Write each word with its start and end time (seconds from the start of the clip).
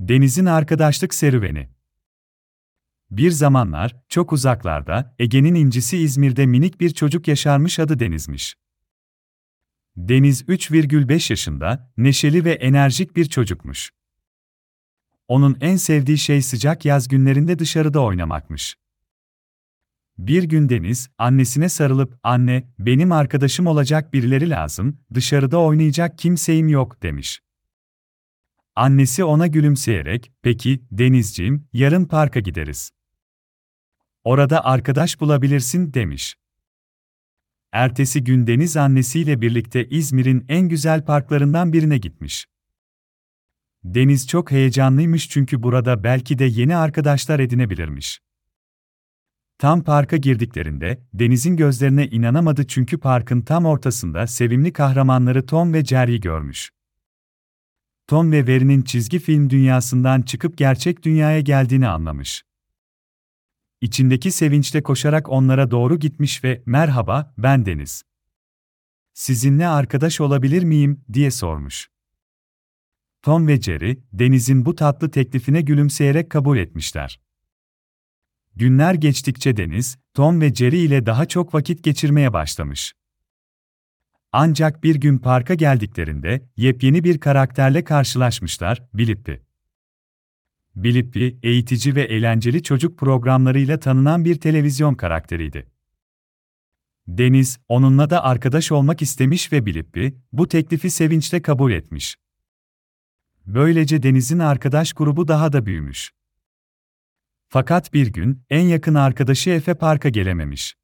Deniz'in 0.00 0.46
arkadaşlık 0.46 1.14
serüveni. 1.14 1.68
Bir 3.10 3.30
zamanlar, 3.30 3.96
çok 4.08 4.32
uzaklarda, 4.32 5.14
Ege'nin 5.18 5.54
incisi 5.54 5.98
İzmir'de 5.98 6.46
minik 6.46 6.80
bir 6.80 6.90
çocuk 6.90 7.28
yaşarmış 7.28 7.78
adı 7.78 7.98
Deniz'miş. 7.98 8.56
Deniz 9.96 10.42
3,5 10.42 11.30
yaşında, 11.30 11.92
neşeli 11.96 12.44
ve 12.44 12.52
enerjik 12.52 13.16
bir 13.16 13.24
çocukmuş. 13.24 13.90
Onun 15.28 15.56
en 15.60 15.76
sevdiği 15.76 16.18
şey 16.18 16.42
sıcak 16.42 16.84
yaz 16.84 17.08
günlerinde 17.08 17.58
dışarıda 17.58 18.02
oynamakmış. 18.02 18.76
Bir 20.18 20.42
gün 20.42 20.68
Deniz, 20.68 21.10
annesine 21.18 21.68
sarılıp, 21.68 22.18
"Anne, 22.22 22.72
benim 22.78 23.12
arkadaşım 23.12 23.66
olacak 23.66 24.12
birileri 24.12 24.50
lazım, 24.50 25.00
dışarıda 25.14 25.58
oynayacak 25.60 26.18
kimseyim 26.18 26.68
yok." 26.68 27.02
demiş. 27.02 27.40
Annesi 28.80 29.24
ona 29.24 29.46
gülümseyerek, 29.46 30.32
"Peki, 30.42 30.82
Denizciğim, 30.90 31.68
yarın 31.72 32.04
parka 32.04 32.40
gideriz. 32.40 32.90
Orada 34.24 34.64
arkadaş 34.64 35.20
bulabilirsin." 35.20 35.94
demiş. 35.94 36.36
Ertesi 37.72 38.24
gün 38.24 38.46
Deniz 38.46 38.76
annesiyle 38.76 39.40
birlikte 39.40 39.88
İzmir'in 39.88 40.44
en 40.48 40.68
güzel 40.68 41.04
parklarından 41.04 41.72
birine 41.72 41.98
gitmiş. 41.98 42.46
Deniz 43.84 44.28
çok 44.28 44.50
heyecanlıymış 44.50 45.28
çünkü 45.28 45.62
burada 45.62 46.04
belki 46.04 46.38
de 46.38 46.44
yeni 46.44 46.76
arkadaşlar 46.76 47.40
edinebilirmiş. 47.40 48.20
Tam 49.58 49.84
parka 49.84 50.16
girdiklerinde, 50.16 51.02
Deniz'in 51.14 51.56
gözlerine 51.56 52.06
inanamadı 52.06 52.66
çünkü 52.66 52.98
parkın 52.98 53.40
tam 53.42 53.66
ortasında 53.66 54.26
sevimli 54.26 54.72
kahramanları 54.72 55.46
Tom 55.46 55.72
ve 55.72 55.84
Jerry'i 55.84 56.20
görmüş. 56.20 56.70
Tom 58.10 58.32
ve 58.32 58.42
Mary'nin 58.42 58.82
çizgi 58.82 59.18
film 59.18 59.50
dünyasından 59.50 60.22
çıkıp 60.22 60.58
gerçek 60.58 61.02
dünyaya 61.02 61.40
geldiğini 61.40 61.88
anlamış. 61.88 62.44
İçindeki 63.80 64.30
sevinçle 64.30 64.82
koşarak 64.82 65.28
onlara 65.28 65.70
doğru 65.70 65.98
gitmiş 65.98 66.44
ve 66.44 66.62
"Merhaba, 66.66 67.34
ben 67.38 67.66
Deniz. 67.66 68.02
Sizinle 69.12 69.68
arkadaş 69.68 70.20
olabilir 70.20 70.62
miyim?" 70.62 71.04
diye 71.12 71.30
sormuş. 71.30 71.90
Tom 73.22 73.48
ve 73.48 73.60
Jerry, 73.60 74.02
Deniz'in 74.12 74.64
bu 74.64 74.74
tatlı 74.74 75.10
teklifine 75.10 75.60
gülümseyerek 75.60 76.30
kabul 76.30 76.58
etmişler. 76.58 77.20
Günler 78.56 78.94
geçtikçe 78.94 79.56
Deniz, 79.56 79.98
Tom 80.14 80.40
ve 80.40 80.54
Jerry 80.54 80.78
ile 80.78 81.06
daha 81.06 81.26
çok 81.26 81.54
vakit 81.54 81.84
geçirmeye 81.84 82.32
başlamış. 82.32 82.94
Ancak 84.32 84.84
bir 84.84 84.94
gün 84.94 85.18
parka 85.18 85.54
geldiklerinde 85.54 86.48
yepyeni 86.56 87.04
bir 87.04 87.20
karakterle 87.20 87.84
karşılaşmışlar, 87.84 88.82
Blippi. 88.94 89.42
Blippi, 90.76 91.38
eğitici 91.42 91.94
ve 91.94 92.02
eğlenceli 92.02 92.62
çocuk 92.62 92.98
programlarıyla 92.98 93.80
tanınan 93.80 94.24
bir 94.24 94.40
televizyon 94.40 94.94
karakteriydi. 94.94 95.66
Deniz, 97.08 97.58
onunla 97.68 98.10
da 98.10 98.24
arkadaş 98.24 98.72
olmak 98.72 99.02
istemiş 99.02 99.52
ve 99.52 99.66
Blippi, 99.66 100.16
bu 100.32 100.48
teklifi 100.48 100.90
sevinçle 100.90 101.42
kabul 101.42 101.72
etmiş. 101.72 102.16
Böylece 103.46 104.02
Deniz'in 104.02 104.38
arkadaş 104.38 104.92
grubu 104.92 105.28
daha 105.28 105.52
da 105.52 105.66
büyümüş. 105.66 106.12
Fakat 107.48 107.92
bir 107.92 108.06
gün, 108.06 108.42
en 108.50 108.62
yakın 108.62 108.94
arkadaşı 108.94 109.50
Efe 109.50 109.74
parka 109.74 110.08
gelememiş. 110.08 110.79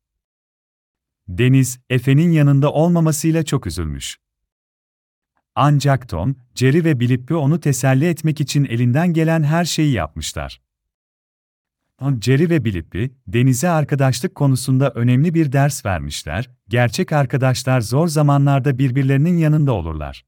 Deniz, 1.28 1.78
Efe'nin 1.90 2.30
yanında 2.30 2.72
olmamasıyla 2.72 3.44
çok 3.44 3.66
üzülmüş. 3.66 4.18
Ancak 5.54 6.08
Tom, 6.08 6.36
Jerry 6.54 6.84
ve 6.84 7.00
Blippi 7.00 7.34
onu 7.34 7.60
teselli 7.60 8.06
etmek 8.06 8.40
için 8.40 8.64
elinden 8.64 9.12
gelen 9.12 9.42
her 9.42 9.64
şeyi 9.64 9.92
yapmışlar. 9.92 10.60
Jerry 12.20 12.50
ve 12.50 12.64
Blippi, 12.64 13.14
Deniz'e 13.26 13.68
arkadaşlık 13.68 14.34
konusunda 14.34 14.90
önemli 14.90 15.34
bir 15.34 15.52
ders 15.52 15.86
vermişler, 15.86 16.50
gerçek 16.68 17.12
arkadaşlar 17.12 17.80
zor 17.80 18.08
zamanlarda 18.08 18.78
birbirlerinin 18.78 19.36
yanında 19.36 19.72
olurlar. 19.72 20.24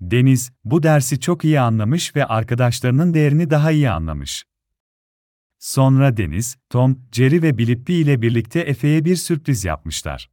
Deniz, 0.00 0.52
bu 0.64 0.82
dersi 0.82 1.20
çok 1.20 1.44
iyi 1.44 1.60
anlamış 1.60 2.16
ve 2.16 2.24
arkadaşlarının 2.26 3.14
değerini 3.14 3.50
daha 3.50 3.70
iyi 3.70 3.90
anlamış. 3.90 4.44
Sonra 5.64 6.16
Deniz, 6.16 6.56
Tom, 6.70 6.98
Jerry 7.12 7.42
ve 7.42 7.58
Blippi 7.58 7.94
ile 7.94 8.22
birlikte 8.22 8.60
Efe'ye 8.60 9.04
bir 9.04 9.16
sürpriz 9.16 9.64
yapmışlar. 9.64 10.30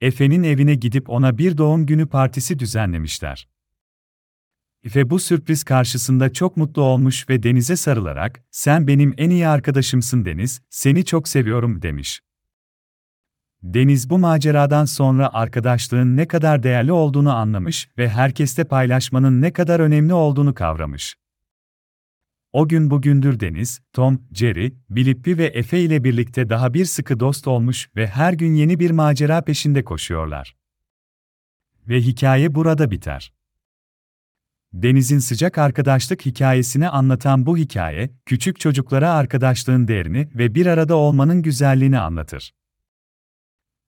Efe'nin 0.00 0.42
evine 0.42 0.74
gidip 0.74 1.10
ona 1.10 1.38
bir 1.38 1.58
doğum 1.58 1.86
günü 1.86 2.06
partisi 2.06 2.58
düzenlemişler. 2.58 3.48
Efe 4.84 5.10
bu 5.10 5.18
sürpriz 5.18 5.64
karşısında 5.64 6.32
çok 6.32 6.56
mutlu 6.56 6.82
olmuş 6.82 7.28
ve 7.28 7.42
Deniz'e 7.42 7.76
sarılarak, 7.76 8.40
"Sen 8.50 8.86
benim 8.86 9.14
en 9.16 9.30
iyi 9.30 9.48
arkadaşımsın 9.48 10.24
Deniz, 10.24 10.60
seni 10.70 11.04
çok 11.04 11.28
seviyorum." 11.28 11.82
demiş. 11.82 12.20
Deniz 13.62 14.10
bu 14.10 14.18
maceradan 14.18 14.84
sonra 14.84 15.30
arkadaşlığın 15.32 16.16
ne 16.16 16.28
kadar 16.28 16.62
değerli 16.62 16.92
olduğunu 16.92 17.34
anlamış 17.34 17.88
ve 17.98 18.08
herkeste 18.08 18.64
paylaşmanın 18.64 19.42
ne 19.42 19.52
kadar 19.52 19.80
önemli 19.80 20.14
olduğunu 20.14 20.54
kavramış. 20.54 21.16
O 22.52 22.68
gün 22.68 22.90
bugündür 22.90 23.40
Deniz, 23.40 23.80
Tom, 23.92 24.22
Jerry, 24.32 24.74
Blippi 24.90 25.38
ve 25.38 25.44
Efe 25.44 25.80
ile 25.80 26.04
birlikte 26.04 26.48
daha 26.48 26.74
bir 26.74 26.84
sıkı 26.84 27.20
dost 27.20 27.48
olmuş 27.48 27.88
ve 27.96 28.06
her 28.06 28.32
gün 28.32 28.54
yeni 28.54 28.80
bir 28.80 28.90
macera 28.90 29.42
peşinde 29.42 29.84
koşuyorlar. 29.84 30.56
Ve 31.88 32.00
hikaye 32.00 32.54
burada 32.54 32.90
biter. 32.90 33.32
Deniz'in 34.72 35.18
sıcak 35.18 35.58
arkadaşlık 35.58 36.26
hikayesini 36.26 36.88
anlatan 36.88 37.46
bu 37.46 37.56
hikaye, 37.56 38.10
küçük 38.26 38.60
çocuklara 38.60 39.12
arkadaşlığın 39.12 39.88
değerini 39.88 40.28
ve 40.34 40.54
bir 40.54 40.66
arada 40.66 40.96
olmanın 40.96 41.42
güzelliğini 41.42 41.98
anlatır. 41.98 42.54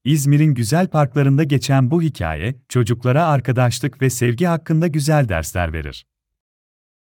İzmir'in 0.04 0.54
güzel 0.54 0.88
parklarında 0.88 1.44
geçen 1.44 1.90
bu 1.90 2.02
hikaye, 2.02 2.54
çocuklara 2.68 3.26
arkadaşlık 3.26 4.02
ve 4.02 4.10
sevgi 4.10 4.46
hakkında 4.46 4.86
güzel 4.86 5.28
dersler 5.28 5.72
verir. 5.72 6.06